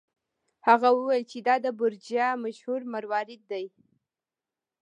هغه 0.67 0.89
وویل 0.97 1.23
چې 1.31 1.39
دا 1.47 1.55
د 1.65 1.67
بورجیا 1.79 2.27
مشهور 2.45 2.81
مروارید 2.93 3.41
دی. 3.51 3.65